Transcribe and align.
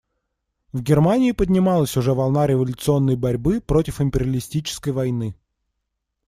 В 0.73 0.81
Германии 0.81 1.31
поднималась 1.31 1.95
уже 1.95 2.15
волна 2.15 2.47
революционной 2.47 3.15
борьбы 3.15 3.61
против 3.61 4.01
империалистической 4.01 4.91
войны. 4.91 5.35